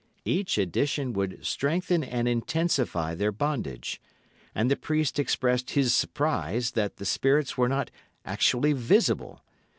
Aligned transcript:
Each 0.25 0.57
addition 0.57 1.13
would 1.13 1.45
strengthen 1.45 2.03
and 2.03 2.27
intensify 2.27 3.13
their 3.13 3.31
bondage, 3.31 4.01
and 4.55 4.71
the 4.71 4.75
priest 4.75 5.19
expressed 5.19 5.69
his 5.69 5.93
surprise 5.93 6.71
that 6.71 6.97
the 6.97 7.05
spirits 7.05 7.55
were 7.55 7.69
not 7.69 7.91
actually 8.25 8.73
visible. 8.73 9.43